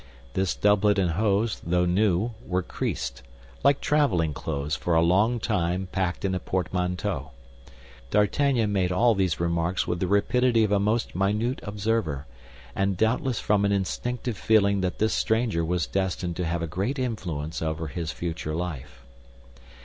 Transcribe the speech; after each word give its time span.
This 0.33 0.55
doublet 0.55 0.97
and 0.97 1.11
hose, 1.11 1.61
though 1.63 1.85
new, 1.85 2.31
were 2.43 2.63
creased, 2.63 3.21
like 3.63 3.79
traveling 3.81 4.33
clothes 4.33 4.75
for 4.75 4.95
a 4.95 4.99
long 5.03 5.39
time 5.39 5.89
packed 5.91 6.25
in 6.25 6.33
a 6.33 6.39
portmanteau. 6.39 7.29
D'Artagnan 8.09 8.73
made 8.73 8.91
all 8.91 9.13
these 9.13 9.39
remarks 9.39 9.85
with 9.85 9.99
the 9.99 10.07
rapidity 10.07 10.63
of 10.63 10.71
a 10.71 10.79
most 10.79 11.15
minute 11.15 11.59
observer, 11.61 12.25
and 12.75 12.97
doubtless 12.97 13.39
from 13.39 13.63
an 13.63 13.71
instinctive 13.71 14.37
feeling 14.39 14.81
that 14.81 14.97
this 14.97 15.13
stranger 15.13 15.63
was 15.63 15.85
destined 15.85 16.35
to 16.37 16.45
have 16.45 16.63
a 16.63 16.65
great 16.67 16.97
influence 16.97 17.61
over 17.61 17.85
his 17.85 18.11
future 18.11 18.55
life. 18.55 19.05